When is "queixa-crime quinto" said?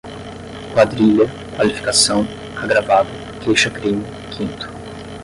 3.45-4.67